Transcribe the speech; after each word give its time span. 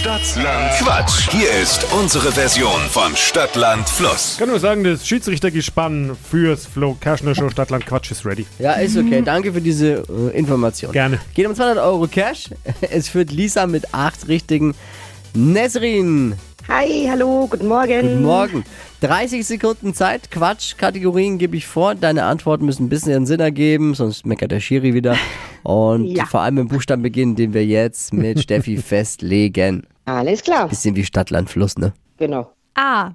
Stadtland 0.00 0.72
Quatsch. 0.78 1.28
Hier 1.30 1.50
ist 1.62 1.86
unsere 1.92 2.32
Version 2.32 2.80
von 2.88 3.14
Stadtland 3.14 3.86
Fluss. 3.86 4.32
Ich 4.32 4.38
kann 4.38 4.48
nur 4.48 4.58
sagen, 4.58 4.82
das 4.82 5.06
Schiedsrichtergespann 5.06 6.16
fürs 6.30 6.64
Flo 6.64 6.96
Kerschner 6.98 7.34
Show 7.34 7.50
Stadtland 7.50 7.84
Quatsch 7.84 8.10
ist 8.10 8.24
ready. 8.24 8.46
Ja, 8.58 8.72
ist 8.72 8.96
okay. 8.96 9.20
Danke 9.22 9.52
für 9.52 9.60
diese 9.60 10.02
äh, 10.08 10.38
Information. 10.38 10.92
Gerne. 10.92 11.20
Geht 11.34 11.46
um 11.46 11.54
200 11.54 11.84
Euro 11.84 12.06
Cash. 12.06 12.48
Es 12.80 13.10
führt 13.10 13.30
Lisa 13.30 13.66
mit 13.66 13.92
acht 13.92 14.26
richtigen. 14.26 14.74
Nesrin, 15.34 16.34
Hi, 16.70 17.06
hallo, 17.08 17.48
guten 17.50 17.66
Morgen. 17.66 18.00
guten 18.00 18.22
Morgen. 18.22 18.64
30 19.00 19.44
Sekunden 19.44 19.92
Zeit. 19.92 20.30
Quatsch, 20.30 20.76
Kategorien 20.76 21.36
gebe 21.38 21.56
ich 21.56 21.66
vor. 21.66 21.94
Deine 21.96 22.24
Antworten 22.24 22.64
müssen 22.64 22.84
ein 22.86 22.88
bisschen 22.88 23.10
ihren 23.10 23.26
Sinn 23.26 23.40
ergeben, 23.40 23.94
sonst 23.94 24.24
meckert 24.24 24.52
der 24.52 24.60
Schiri 24.60 24.94
wieder. 24.94 25.16
Und 25.64 26.06
Ja. 26.06 26.26
vor 26.26 26.40
allem 26.40 26.58
im 26.58 26.68
Buchstaben 26.68 27.02
beginnen, 27.02 27.34
den 27.34 27.52
wir 27.54 27.64
jetzt 27.66 28.12
mit 28.12 28.40
Steffi 28.42 28.76
festlegen. 28.76 29.86
Alles 30.04 30.42
klar. 30.42 30.68
Bisschen 30.68 30.94
wie 30.96 31.04
Stadt, 31.04 31.30
Land, 31.30 31.50
Fluss, 31.50 31.76
ne? 31.76 31.92
Genau. 32.18 32.50
A. 32.74 33.10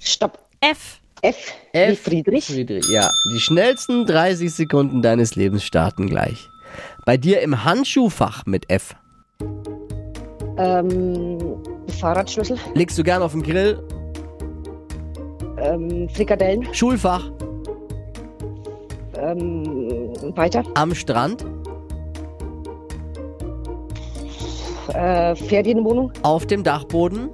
Stopp. 0.00 0.38
F. 0.60 1.00
F, 1.22 1.36
wie 1.72 1.94
Friedrich. 1.96 2.46
Friedrich. 2.46 2.88
Ja, 2.90 3.10
die 3.34 3.40
schnellsten 3.40 4.04
30 4.06 4.52
Sekunden 4.52 5.02
deines 5.02 5.36
Lebens 5.36 5.64
starten 5.64 6.06
gleich. 6.08 6.48
Bei 7.04 7.16
dir 7.16 7.40
im 7.40 7.64
Handschuhfach 7.64 8.46
mit 8.46 8.68
F. 8.70 8.94
Ähm, 10.58 11.38
Fahrradschlüssel. 11.92 12.56
Legst 12.74 12.98
du 12.98 13.02
gern 13.02 13.22
auf 13.22 13.32
dem 13.32 13.42
Grill? 13.42 13.82
Ähm, 15.60 16.08
Frikadellen. 16.10 16.72
Schulfach 16.72 17.30
Ähm, 19.16 20.12
weiter. 20.36 20.62
am 20.74 20.94
Strand? 20.94 21.44
Äh, 24.94 25.34
Ferienwohnung. 25.36 26.12
Auf 26.22 26.46
dem 26.46 26.62
Dachboden? 26.62 27.30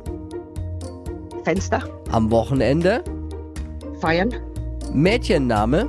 Fenster. 1.45 1.81
Am 2.11 2.31
Wochenende? 2.31 3.05
Feiern. 4.01 4.35
Mädchenname? 4.93 5.87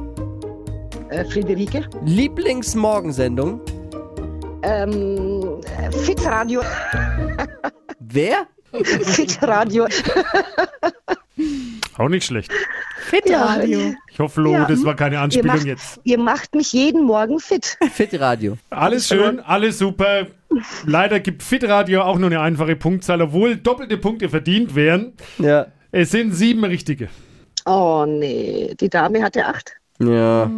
Äh, 1.10 1.24
Friederike. 1.26 1.86
Lieblingsmorgensendung? 2.04 3.62
Ähm, 4.64 5.60
äh, 5.80 5.92
Fitradio. 5.92 6.62
Wer? 8.84 9.00
Fitradio. 9.02 9.88
Auch 11.98 12.10
nicht 12.10 12.26
schlecht. 12.26 12.52
Fitradio. 13.08 13.94
Ich 14.12 14.20
hoffe, 14.20 14.42
Flo, 14.42 14.52
Ja. 14.54 14.66
das 14.66 14.84
war 14.84 14.96
keine 14.96 15.16
Ihr 15.16 15.22
Anspielung 15.22 15.56
macht, 15.56 15.66
jetzt. 15.66 16.00
ihr 16.04 16.18
macht 16.18 16.56
mich 16.56 16.74
jeden 16.74 17.04
Morgen 17.04 17.40
fit. 17.40 17.78
Fitradio. 17.94 18.58
Alles 18.70 19.08
schön, 19.08 19.40
alles 19.40 19.78
super. 19.78 20.28
Leider 20.86 21.20
gibt 21.20 21.44
Fitradio 21.44 22.02
auch 22.04 22.18
nur 22.18 22.30
eine 22.30 22.40
einfache 22.42 22.76
Punktzahl, 22.76 23.22
obwohl 23.22 23.58
doppelte 23.58 23.98
Punkte 23.98 24.30
verdient 24.30 24.76
wären. 24.76 25.14
Ja. 25.38 25.68
Es 25.92 26.12
sind 26.12 26.34
sieben 26.34 26.64
richtige. 26.66 27.10
Oh 27.66 28.06
nee, 28.08 28.74
die 28.80 28.90
Dame 28.90 29.24
hatte 29.24 29.46
acht. 29.46 29.74
Ja. 30.00 30.50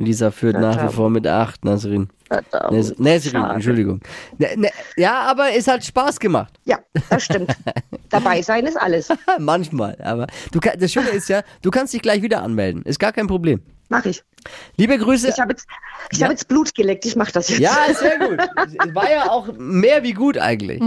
Lisa 0.00 0.30
führt 0.30 0.58
nach 0.58 0.82
wie 0.88 0.92
vor 0.92 1.10
mit 1.10 1.26
acht, 1.26 1.64
Nasrin. 1.64 2.08
Verdammt. 2.26 2.72
Nes 2.72 2.98
Nesrin, 2.98 3.32
Schade. 3.32 3.54
Entschuldigung. 3.54 4.00
Ne, 4.38 4.48
ne, 4.56 4.70
ja, 4.96 5.20
aber 5.22 5.52
es 5.52 5.66
hat 5.68 5.84
Spaß 5.84 6.18
gemacht. 6.20 6.52
Ja, 6.64 6.78
das 7.10 7.24
stimmt. 7.24 7.54
Dabei 8.08 8.40
sein 8.42 8.66
ist 8.66 8.76
alles. 8.80 9.08
Manchmal. 9.38 9.96
Aber 10.02 10.26
du 10.52 10.60
das 10.60 10.92
Schöne 10.92 11.08
ist 11.10 11.28
ja, 11.28 11.42
du 11.62 11.70
kannst 11.70 11.92
dich 11.92 12.02
gleich 12.02 12.22
wieder 12.22 12.42
anmelden. 12.42 12.82
Ist 12.84 12.98
gar 12.98 13.12
kein 13.12 13.26
Problem. 13.26 13.60
Mach 13.88 14.04
ich. 14.04 14.22
Liebe 14.76 14.96
Grüße. 14.96 15.28
Ich 15.28 15.40
habe 15.40 15.52
jetzt, 15.52 15.66
ich 16.12 16.18
Ja. 16.18 16.26
hab 16.26 16.30
jetzt 16.30 16.46
Blut 16.46 16.72
geleckt, 16.74 17.04
ich 17.04 17.16
mach 17.16 17.30
das 17.32 17.48
jetzt. 17.48 17.58
Ja, 17.58 17.76
sehr 17.92 18.18
gut. 18.20 18.38
Es 18.56 18.74
War 18.94 19.10
ja 19.10 19.28
auch 19.30 19.48
mehr 19.58 20.04
wie 20.04 20.12
gut 20.12 20.38
eigentlich. 20.38 20.80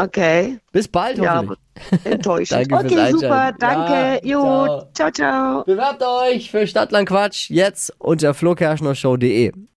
Okay. 0.00 0.60
Bis 0.70 0.86
bald, 0.86 1.18
Ja, 1.18 1.38
hoffentlich. 1.38 1.58
enttäuschend. 2.04 2.70
Danke 2.72 2.94
okay, 2.94 3.10
super, 3.10 3.52
danke. 3.58 3.92
Ja, 3.92 4.20
jo, 4.22 4.42
ciao. 4.42 4.90
ciao, 4.94 5.10
ciao. 5.10 5.64
Bewerbt 5.64 6.02
euch 6.02 6.50
für 6.52 6.66
Stadtland 6.68 7.08
Quatsch 7.08 7.50
jetzt 7.50 7.92
unter 7.98 8.32
flokerschnershow.de. 8.32 9.52